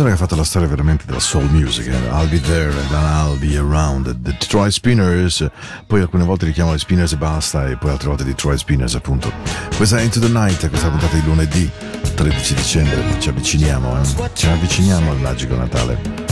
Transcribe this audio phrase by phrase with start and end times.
[0.00, 2.08] canzone che ha fatto la storia veramente della soul music, eh?
[2.08, 5.46] I'll be there and I'll be around, The Detroit Spinners,
[5.86, 9.30] poi alcune volte li chiamano Spinners e basta, e poi altre volte Detroit Spinners appunto.
[9.76, 11.70] Questa è Into the Night, questa puntata di lunedì
[12.14, 14.30] 13 dicembre, ci avviciniamo, eh?
[14.32, 16.28] ci avviciniamo al magico Natale.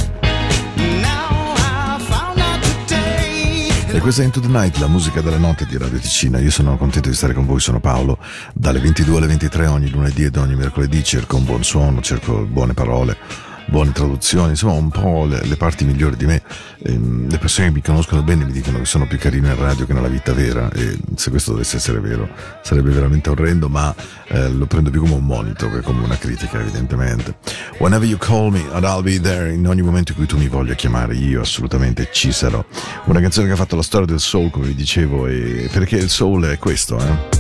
[3.90, 6.38] E questa è Into the Night, la musica della notte di Radio Ticina.
[6.38, 8.18] Io sono contento di stare con voi, sono Paolo.
[8.54, 12.72] Dalle 22 alle 23 ogni lunedì ed ogni mercoledì cerco un buon suono, cerco buone
[12.72, 16.42] parole buone traduzioni, insomma un po' le, le parti migliori di me.
[16.84, 19.84] Ehm, le persone che mi conoscono bene mi dicono che sono più carino in radio
[19.86, 22.28] che nella vita vera e se questo dovesse essere vero
[22.62, 23.94] sarebbe veramente orrendo, ma
[24.28, 27.36] eh, lo prendo più come un monito che come una critica evidentemente.
[27.78, 30.48] Whenever you call me and I'll be there, in ogni momento in cui tu mi
[30.48, 32.64] voglia chiamare io assolutamente ci sarò.
[33.04, 36.08] Una canzone che ha fatto la storia del soul come vi dicevo e perché il
[36.08, 37.36] soul è questo, eh?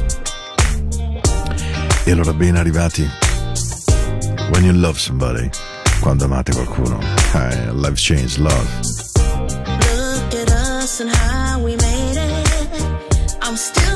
[2.04, 3.08] E allora ben arrivati.
[4.50, 5.50] When you love somebody
[6.08, 6.98] quando amate qualcuno.
[7.34, 8.66] Hey, life change love.
[9.18, 13.36] Look at us and how we made it.
[13.42, 13.87] I'm still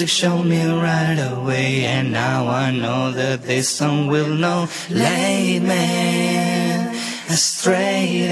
[0.00, 5.60] music showed me right away And now I know that this song will not lead
[5.60, 6.88] me
[7.28, 8.30] astray.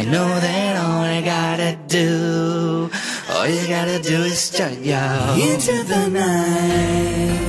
[0.00, 2.90] I know that all I gotta do
[3.30, 7.41] All you gotta do is just go Into the night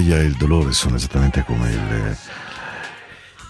[0.00, 2.16] gioia e il dolore sono esattamente come il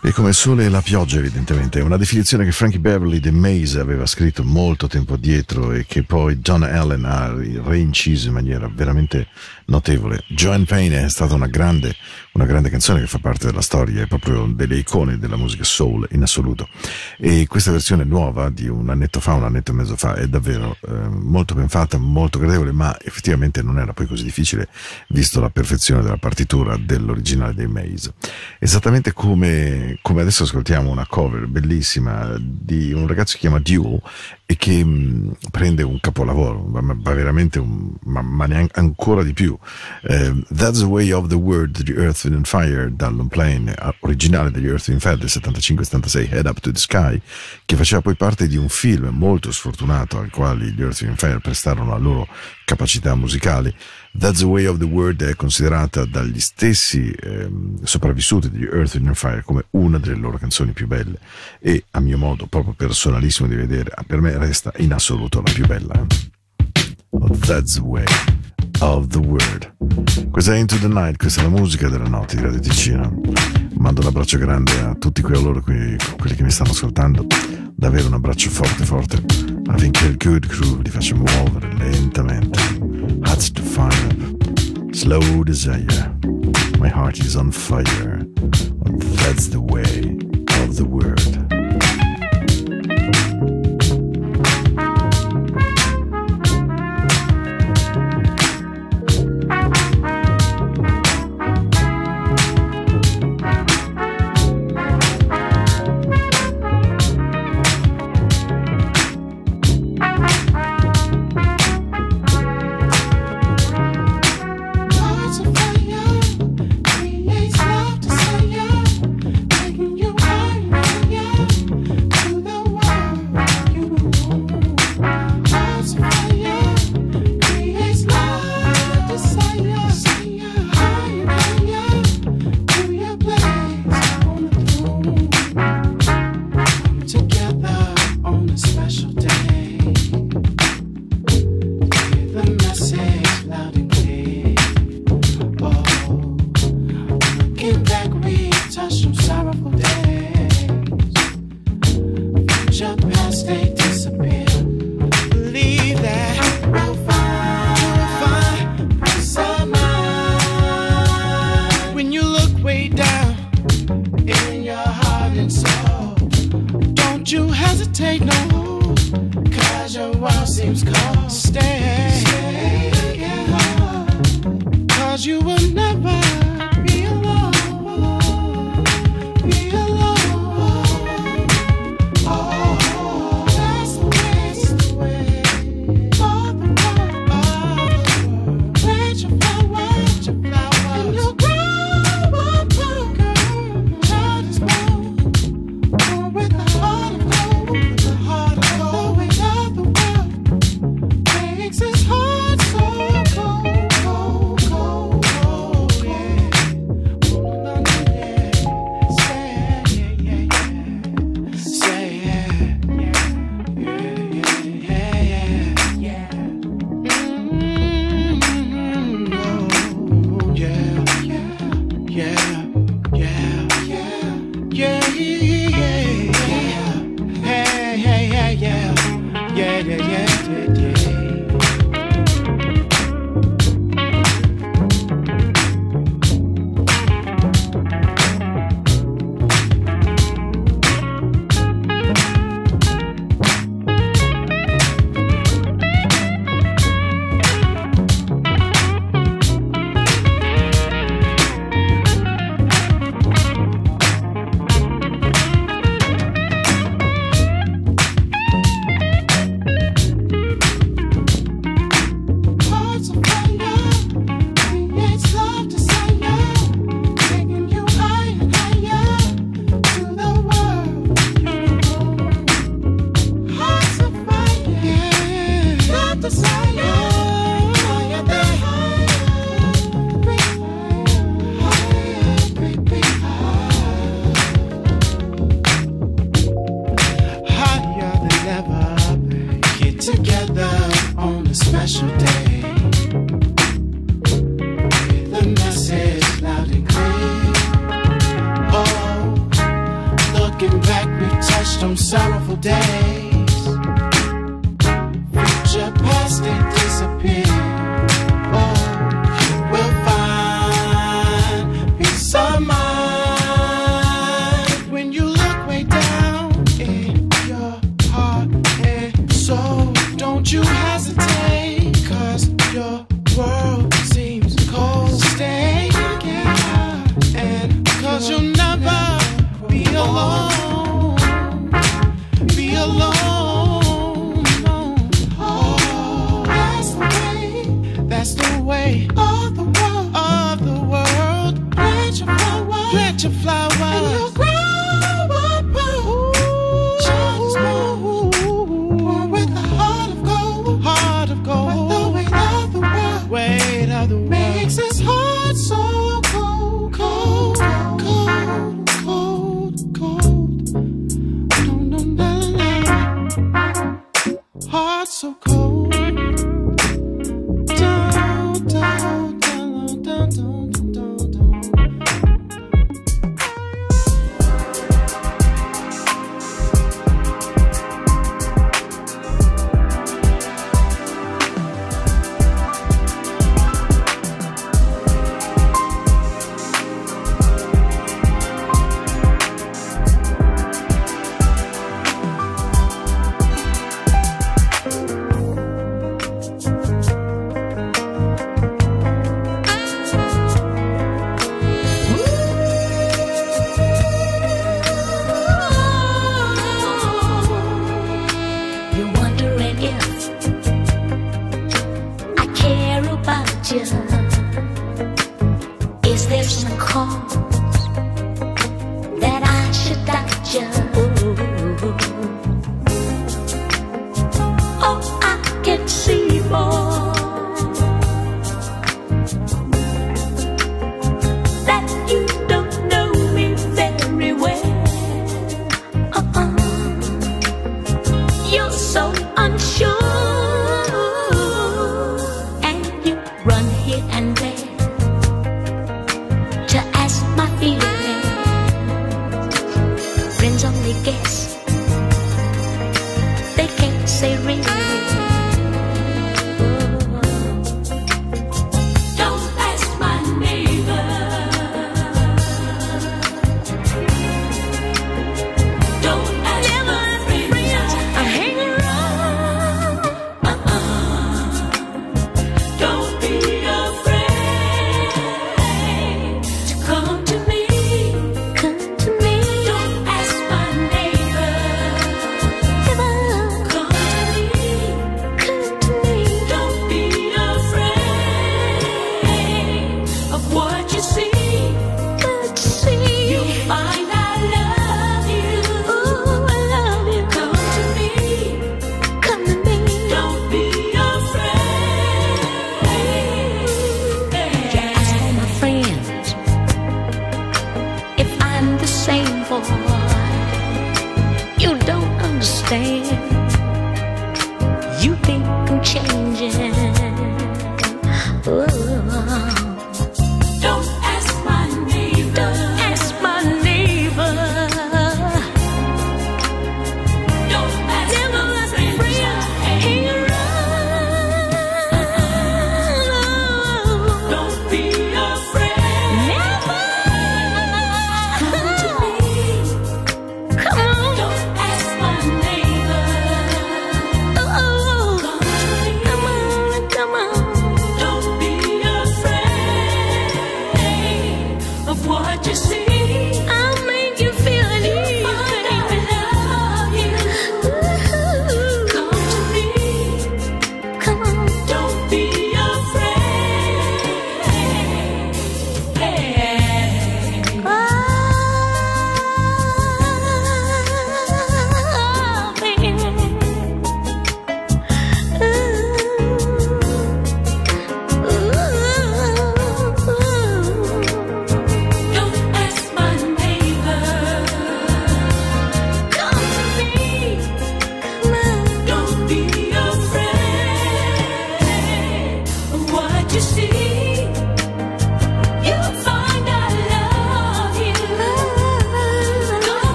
[0.00, 1.80] e come il sole e la pioggia, evidentemente.
[1.80, 6.04] È una definizione che Frankie Beverly The Maze aveva scritto molto tempo addietro e che
[6.04, 9.26] poi John Allen ha reinciso in maniera veramente
[9.66, 10.22] notevole.
[10.28, 11.96] Joan Payne è stata una grande,
[12.38, 16.06] una grande canzone che fa parte della storia, è proprio delle icone della musica soul
[16.12, 16.68] in assoluto.
[17.18, 20.76] E questa versione nuova di un annetto fa, un annetto e mezzo fa, è davvero
[20.86, 24.68] eh, molto ben fatta, molto gradevole, ma effettivamente non era poi così difficile,
[25.08, 28.14] visto la perfezione della partitura dell'originale dei Maze.
[28.60, 34.00] Esattamente come, come adesso ascoltiamo una cover bellissima di un ragazzo che si chiama Duo
[34.46, 39.24] e che mh, mm, prende un capolavoro, ma, ma veramente un, ma, ma neanche, ancora
[39.24, 39.58] di più.
[40.04, 44.66] Uh, That's the Way of the World di Earth, Wind and Fire dall'onplane originale degli
[44.66, 47.20] Earth, and Fire del 75-76 Head Up to the Sky,
[47.64, 51.40] che faceva poi parte di un film molto sfortunato al quale gli Earth, and Fire
[51.40, 52.28] prestarono la loro
[52.64, 53.74] capacità musicali.
[54.18, 57.50] That's the Way of the World è considerata dagli stessi eh,
[57.82, 61.18] sopravvissuti di Earth and Fire come una delle loro canzoni più belle
[61.60, 65.66] e a mio modo proprio personalissimo di vedere per me resta in assoluto la più
[65.66, 66.06] bella.
[67.10, 68.37] Oh, that's the Way
[68.80, 69.74] of the World.
[70.30, 73.20] Questa è Into the Night, questa è la musica della notte di Radio Ticino.
[73.74, 75.96] Mando un abbraccio grande a tutti coloro quelli
[76.34, 77.26] che mi stanno ascoltando.
[77.74, 79.22] Davvero un abbraccio forte forte
[79.66, 82.58] affinché il Good Crew li faccia muovere lentamente.
[83.24, 84.36] Hearts to fire.
[84.90, 86.16] Slow desire.
[86.78, 88.26] My heart is on fire.
[89.22, 90.16] That's the way
[90.64, 91.27] of the world.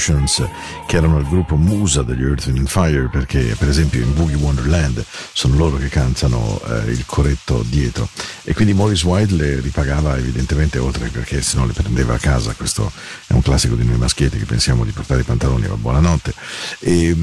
[0.00, 0.48] Emotions,
[0.86, 5.04] che erano il gruppo musa degli Earth, Wind Fire, perché per esempio in Boogie Wonderland
[5.32, 8.08] sono loro che cantano eh, il corretto dietro.
[8.44, 12.54] E quindi Morris White le ripagava evidentemente oltre perché se no le prendeva a casa.
[12.54, 12.90] Questo
[13.40, 16.34] un classico di noi maschietti che pensiamo di portare i pantaloni ma buonanotte.
[16.80, 17.16] E,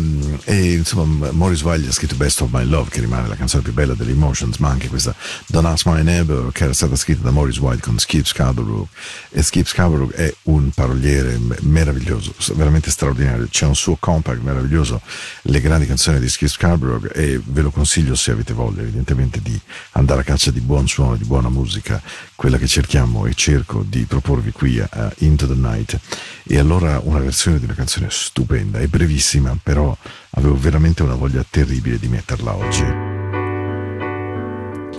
[0.45, 3.71] e insomma, Morris White ha scritto Best of My Love, che rimane la canzone più
[3.71, 7.29] bella delle Emotions, ma anche questa Don't Ask My Neighbor, che era stata scritta da
[7.29, 8.87] Morris White con Skip Scarborough.
[9.29, 13.47] E Skip Scarborough è un paroliere meraviglioso, veramente straordinario.
[13.47, 15.01] C'è un suo compact meraviglioso,
[15.43, 19.59] le grandi canzoni di Skip Scarborough, e ve lo consiglio se avete voglia, evidentemente, di
[19.91, 22.01] andare a caccia di buon suono, di buona musica,
[22.33, 25.99] quella che cerchiamo e cerco di proporvi qui a Into the Night.
[26.43, 29.95] E allora una versione di una canzone stupenda, è brevissima, però
[30.31, 32.85] avevo veramente una voglia terribile di metterla oggi.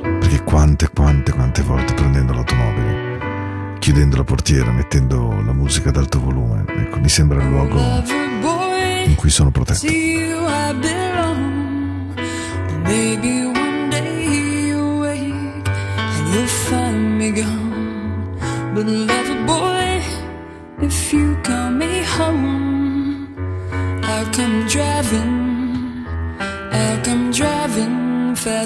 [0.00, 3.08] Perché quante, quante, quante volte prendendo l'automobile
[3.78, 6.64] chiudendo la portiera, mettendo la musica ad alto volume.
[6.66, 9.86] Ecco, mi sembra il luogo in cui sono protetto.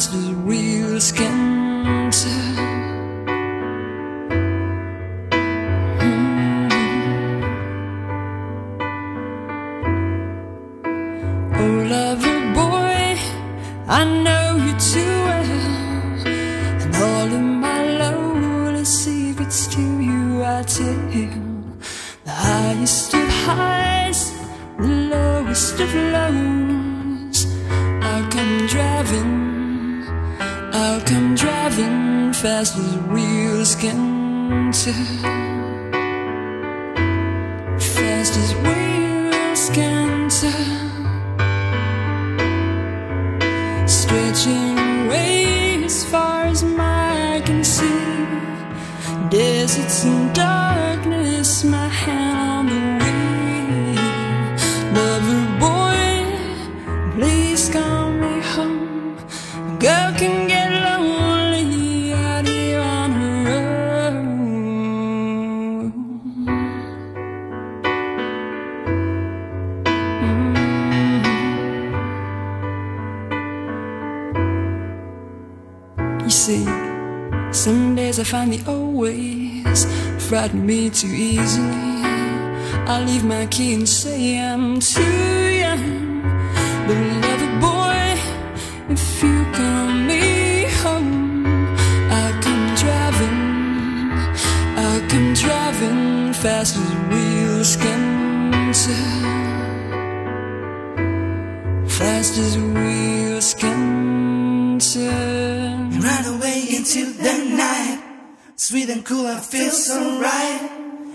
[0.02, 0.31] just
[95.82, 99.22] driving fast as wheels can turn.
[101.88, 106.00] Fast as wheels can turn.
[106.00, 108.02] Right away into the night.
[108.56, 110.70] Sweet and cool, I feel so right.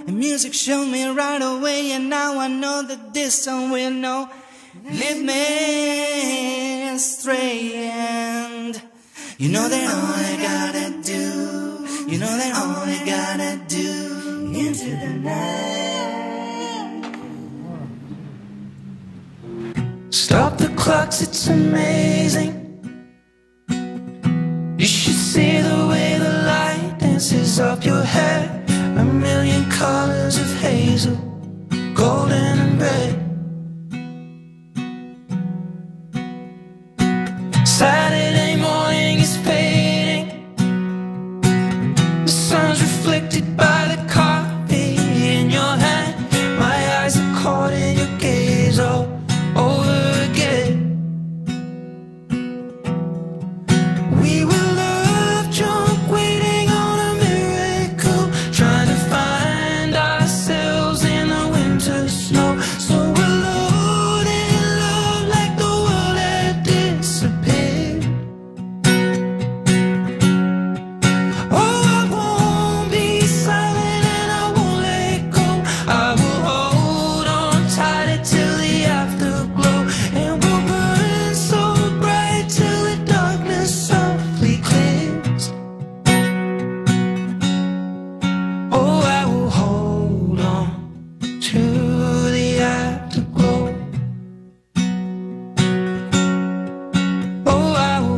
[0.07, 4.29] And music showed me right away, and now I know that this song will know.
[4.85, 8.81] Lead me astray, and
[9.37, 14.16] you know that all I gotta do, you know that all I gotta do
[14.81, 16.67] into the night.
[20.09, 22.53] Stop the clocks, it's amazing.
[24.77, 28.63] You should see the way the light dances up your hair.
[28.97, 31.15] A million colors of hazel,
[31.93, 33.26] golden and red.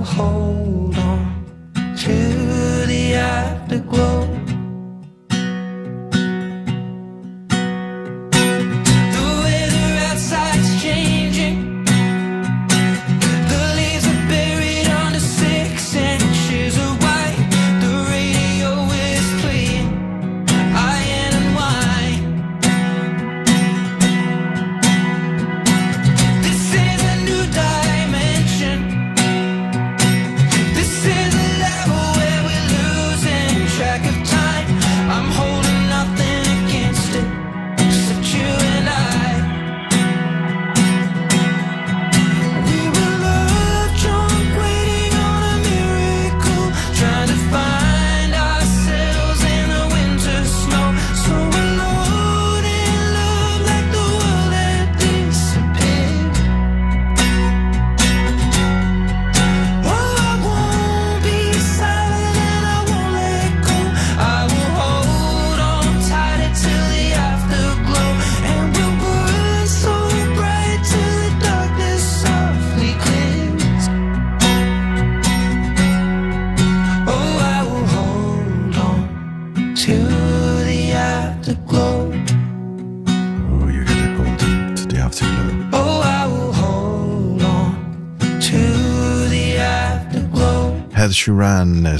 [0.03, 0.38] home.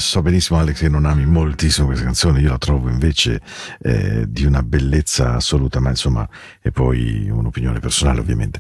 [0.10, 3.40] So benissimo Alex che non ami moltissimo questa canzone, io la trovo invece
[3.80, 6.28] eh, di una bellezza assoluta, ma insomma
[6.60, 8.60] è poi un'opinione personale ovviamente.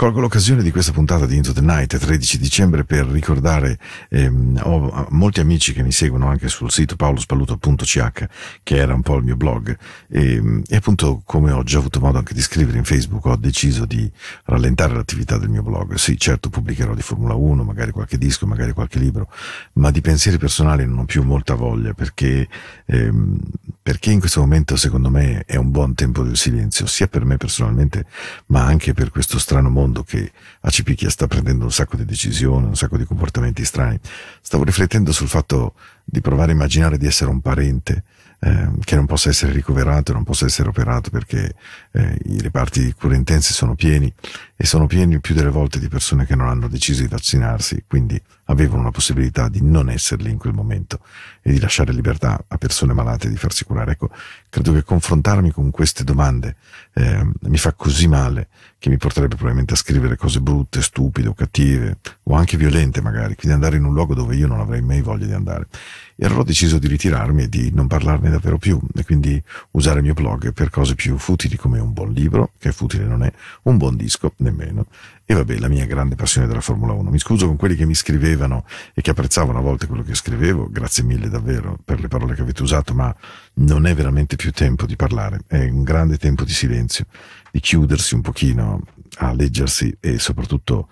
[0.00, 5.08] Colgo l'occasione di questa puntata di Into the Night, 13 dicembre, per ricordare, ehm, ho
[5.10, 8.24] molti amici che mi seguono anche sul sito paolospalluto.ch,
[8.62, 9.76] che era un po' il mio blog,
[10.08, 13.84] e, e appunto come ho già avuto modo anche di scrivere in Facebook, ho deciso
[13.84, 14.10] di
[14.44, 15.92] rallentare l'attività del mio blog.
[15.96, 19.30] Sì, certo pubblicherò di Formula 1, magari qualche disco, magari qualche libro,
[19.74, 22.48] ma di pensieri personali non ho più molta voglia perché,
[22.86, 23.38] ehm,
[23.82, 27.36] perché in questo momento secondo me è un buon tempo del silenzio, sia per me
[27.36, 28.06] personalmente,
[28.46, 30.30] ma anche per questo strano mondo che
[30.60, 33.98] a Cipicchia sta prendendo un sacco di decisioni, un sacco di comportamenti strani.
[34.40, 35.74] Stavo riflettendo sul fatto
[36.04, 38.04] di provare a immaginare di essere un parente
[38.40, 41.54] eh, che non possa essere ricoverato, non possa essere operato perché
[41.92, 44.12] eh, i reparti curentensi sono pieni
[44.56, 48.20] e sono pieni più delle volte di persone che non hanno deciso di vaccinarsi, quindi
[48.44, 51.00] avevano la possibilità di non esserli in quel momento
[51.40, 53.92] e di lasciare libertà a persone malate di farsi curare.
[53.92, 54.10] Ecco,
[54.48, 56.56] credo che confrontarmi con queste domande
[56.94, 61.34] eh, mi fa così male che mi porterebbe probabilmente a scrivere cose brutte, stupide o
[61.34, 65.00] cattive o anche violente magari, quindi andare in un luogo dove io non avrei mai
[65.00, 65.68] voglia di andare.
[66.16, 69.98] E allora ho deciso di ritirarmi e di non parlarne davvero più e quindi usare
[69.98, 73.32] il mio blog per cose più futili come un buon libro, che futile non è,
[73.62, 74.86] un buon disco, nemmeno,
[75.24, 77.10] e vabbè, la mia grande passione della Formula 1.
[77.10, 78.64] Mi scuso con quelli che mi scrivevano
[78.94, 82.42] e che apprezzavano a volte quello che scrivevo, grazie mille davvero per le parole che
[82.42, 83.14] avete usato, ma
[83.54, 87.06] non è veramente più tempo di parlare, è un grande tempo di silenzio,
[87.50, 88.82] di chiudersi un pochino
[89.18, 90.88] a leggersi e soprattutto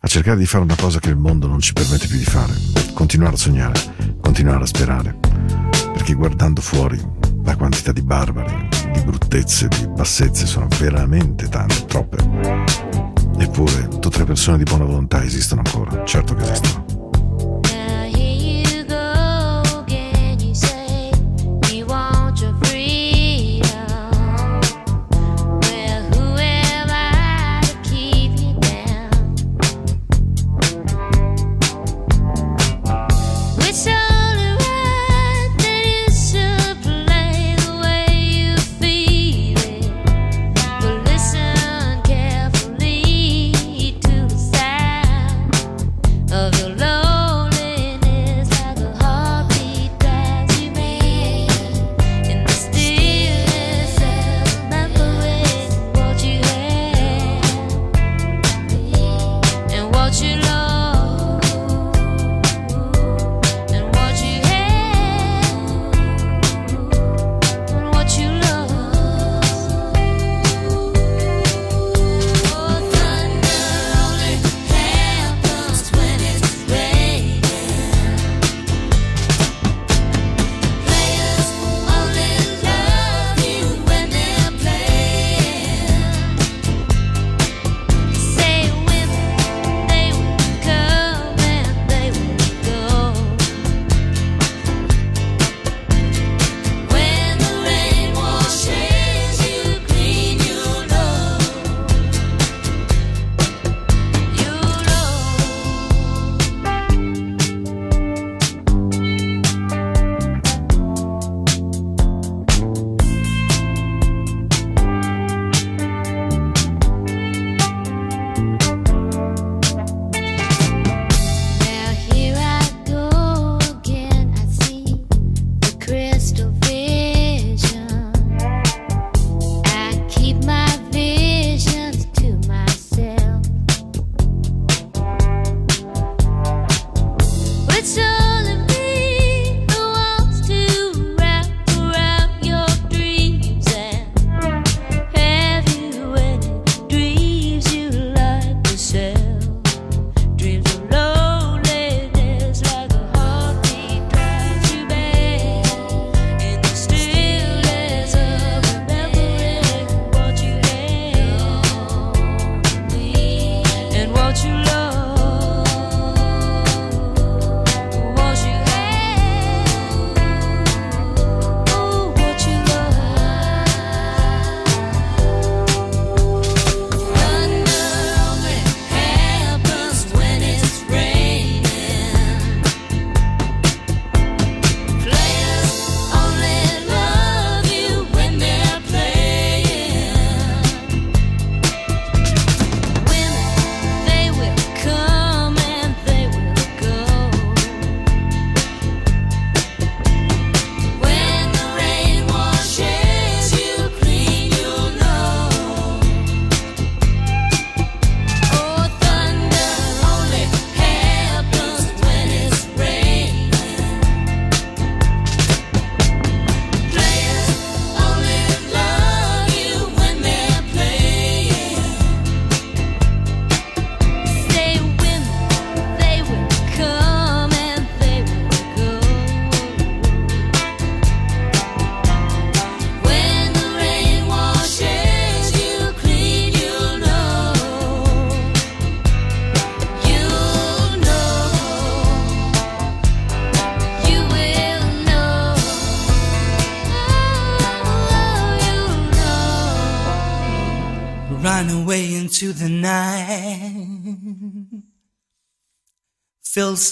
[0.00, 2.52] a cercare di fare una cosa che il mondo non ci permette più di fare,
[2.94, 3.80] continuare a sognare,
[4.20, 5.16] continuare a sperare,
[5.92, 12.18] perché guardando fuori la quantità di barbari, di bruttezze, di bassezze sono veramente tante, troppe.
[13.38, 16.87] Eppure, tutte le persone di buona volontà esistono ancora, certo che esistono.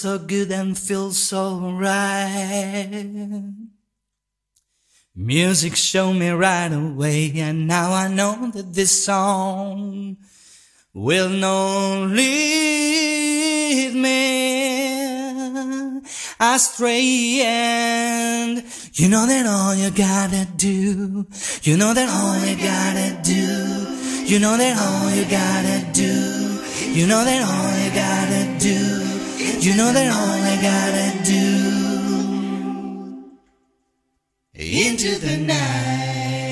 [0.01, 3.13] So good and feels so right.
[5.15, 10.17] Music showed me right away, and now I know that this song
[10.93, 14.57] will not lead me
[16.39, 17.41] astray.
[17.43, 21.25] And you know that all you gotta do,
[21.63, 23.87] you know that all you gotta do,
[24.25, 26.61] you know that all you gotta do,
[26.93, 28.56] you know that all you gotta do,
[29.59, 31.47] you know that all you gotta do
[34.53, 36.46] into the night.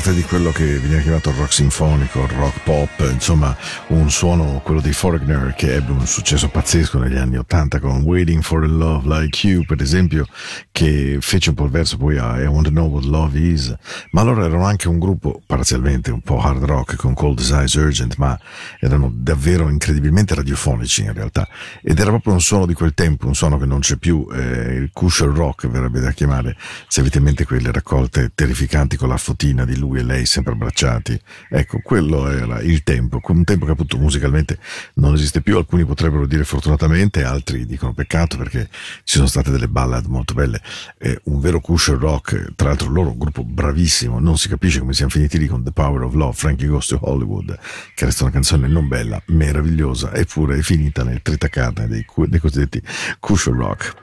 [0.00, 3.54] Parte di quello che viene chiamato rock sinfonico, rock pop, insomma
[3.88, 8.42] un suono, quello dei Foreigner, che ebbe un successo pazzesco negli anni Ottanta con Waiting
[8.42, 10.24] for a Love Like You, per esempio,
[10.72, 13.74] che fece un po' il verso poi a I Want to Know What Love Is,
[14.12, 18.14] ma loro erano anche un gruppo parzialmente un po' hard rock con Cold Desires Urgent,
[18.16, 18.38] ma
[18.78, 21.46] erano davvero incredibilmente radiofonici in realtà,
[21.82, 24.69] ed era proprio un suono di quel tempo, un suono che non c'è più, eh,
[24.80, 26.56] il cushion rock verrebbe da chiamare,
[26.88, 30.52] se avete in mente quelle raccolte terrificanti con la fotina di lui e lei sempre
[30.52, 31.20] abbracciati.
[31.48, 34.58] Ecco, quello era il tempo, un tempo che appunto musicalmente
[34.94, 38.68] non esiste più, alcuni potrebbero dire fortunatamente, altri dicono peccato perché
[39.04, 40.60] ci sono state delle ballad molto belle,
[40.98, 44.92] eh, un vero cushion rock, tra l'altro loro un gruppo bravissimo, non si capisce come
[44.92, 47.58] siamo finiti lì con The Power of Love, Frankie Goes to Hollywood,
[47.94, 52.82] che resta una canzone non bella, meravigliosa, eppure è finita nel tritacarne dei, dei cosiddetti
[53.18, 53.94] cushion rock.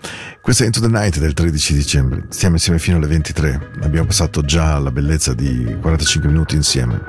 [0.47, 4.45] Questa è Into the Night del 13 dicembre, stiamo insieme fino alle 23, abbiamo passato
[4.45, 7.01] già la bellezza di 45 minuti insieme.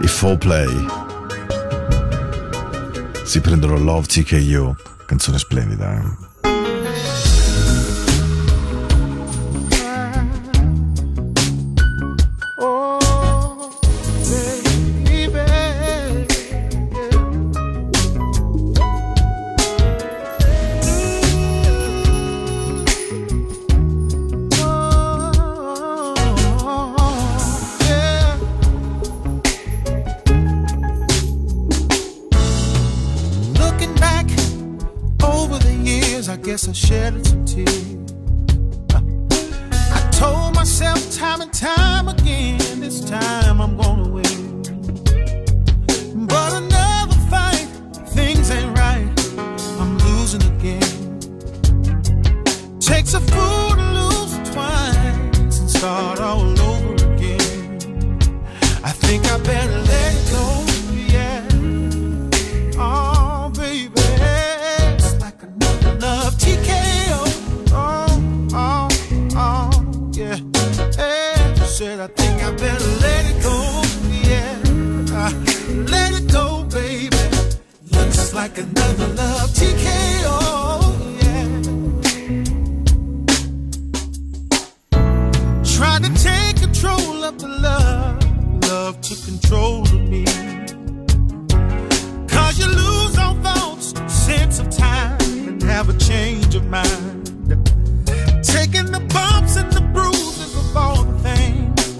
[0.00, 0.86] I Fall Play
[3.22, 4.76] si prendono Love TKO,
[5.06, 6.27] canzone splendida.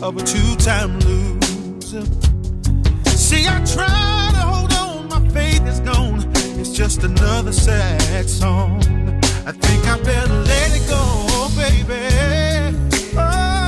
[0.09, 2.03] Of a two-time loser.
[3.09, 6.25] See, I try to hold on, my faith is gone.
[6.59, 8.83] It's just another sad song.
[9.45, 12.01] I think I better let it go, baby.
[13.19, 13.59] Oh.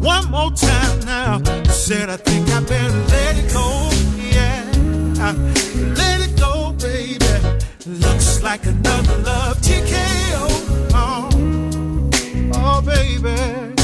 [0.00, 1.42] One more time now.
[1.70, 3.90] Said I think I better let it go.
[4.20, 4.70] Yeah,
[5.24, 5.75] let
[8.46, 10.92] like another love TKO.
[10.94, 11.28] Oh,
[12.54, 13.75] oh baby.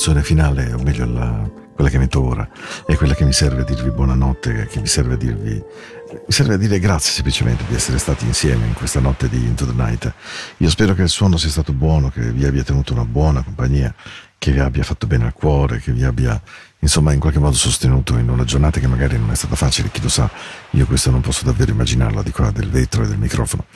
[0.00, 2.48] Canzone finale, o meglio la, quella che metto ora,
[2.86, 6.54] è quella che mi serve a dirvi buonanotte, che mi serve a dirvi, mi serve
[6.54, 10.10] a dire grazie semplicemente di essere stati insieme in questa notte di Into the Night.
[10.56, 13.94] Io spero che il suono sia stato buono, che vi abbia tenuto una buona compagnia,
[14.38, 16.40] che vi abbia fatto bene al cuore, che vi abbia
[16.78, 20.00] insomma in qualche modo sostenuto in una giornata che magari non è stata facile, chi
[20.00, 20.30] lo sa,
[20.70, 23.66] io questo non posso davvero immaginarlo di qua del vetro e del microfono.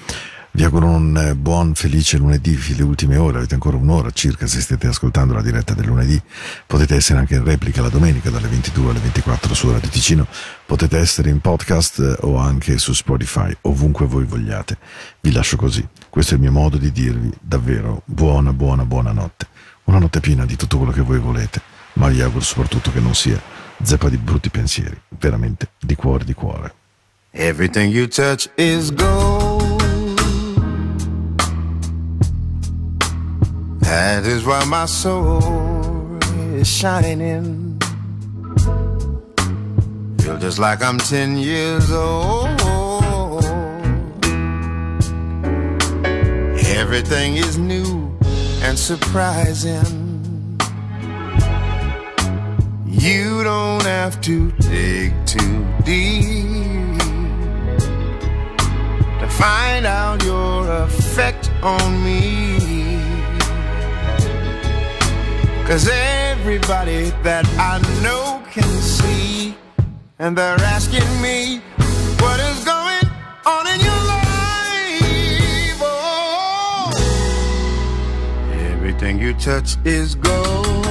[0.56, 4.60] Vi auguro un eh, buon felice lunedì, le ultime ore, avete ancora un'ora circa se
[4.60, 6.22] state ascoltando la diretta del lunedì,
[6.64, 10.28] potete essere anche in replica la domenica dalle 22 alle 24 su Radio Ticino,
[10.64, 14.78] potete essere in podcast eh, o anche su Spotify, ovunque voi vogliate.
[15.18, 19.48] Vi lascio così, questo è il mio modo di dirvi davvero buona, buona, buona notte,
[19.86, 21.60] una notte piena di tutto quello che voi volete,
[21.94, 23.42] ma vi auguro soprattutto che non sia
[23.82, 26.72] zeppa di brutti pensieri, veramente di cuore, di cuore.
[27.32, 29.73] Everything you touch is gold.
[33.84, 36.18] That is why my soul
[36.54, 37.78] is shining.
[40.20, 42.48] Feel just like I'm 10 years old.
[46.80, 48.16] Everything is new
[48.62, 50.04] and surprising.
[52.88, 56.98] You don't have to dig too deep
[59.20, 62.73] to find out your effect on me.
[65.66, 69.56] Cause everybody that I know can see,
[70.18, 71.62] and they're asking me,
[72.20, 73.08] what is going
[73.46, 75.80] on in your life?
[75.80, 76.92] Oh,
[78.72, 80.84] everything you touch is gold.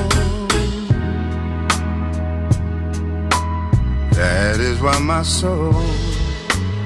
[4.13, 5.79] That is why my soul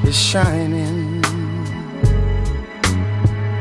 [0.03, 1.23] is shining.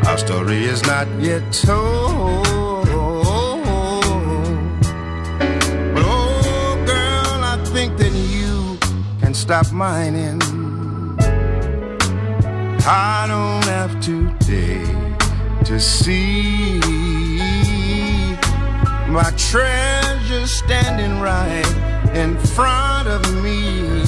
[0.04, 2.65] Our story is not yet told.
[9.46, 10.42] Stop mining.
[12.84, 15.18] I don't have to dig
[15.66, 16.80] to see
[19.06, 21.64] my treasure standing right
[22.12, 24.02] in front of me.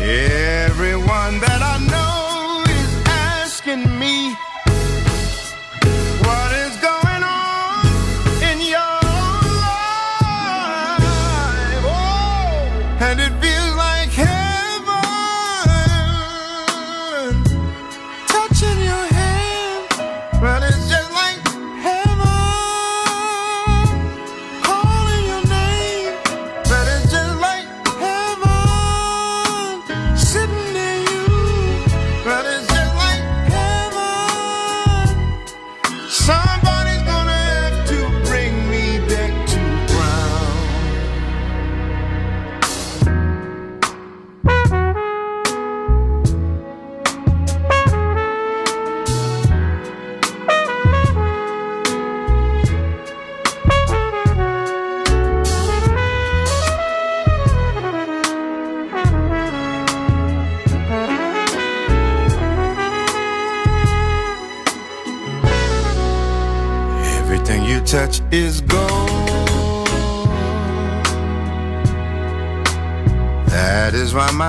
[0.00, 1.99] Everyone that I know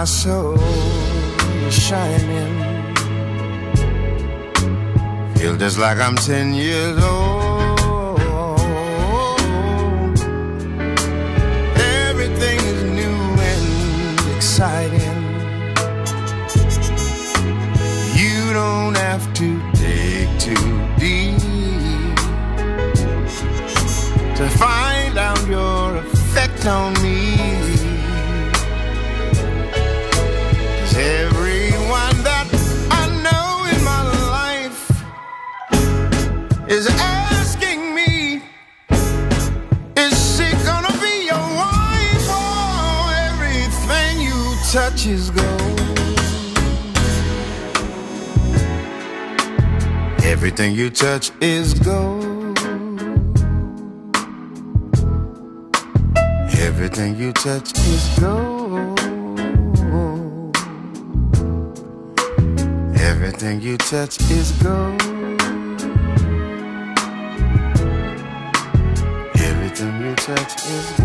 [0.02, 0.58] my soul
[1.68, 2.54] is shining.
[5.36, 8.20] Feel just like I'm ten years old.
[12.08, 13.20] Everything is new
[13.52, 15.20] and exciting.
[18.22, 19.48] You don't have to
[19.84, 22.16] dig too deep
[24.36, 27.11] to find out your effect on me.
[50.52, 52.60] Everything you touch is gold.
[56.60, 59.00] Everything you touch is gold.
[63.00, 65.02] Everything you touch is gold.
[69.40, 71.01] Everything you touch is gold.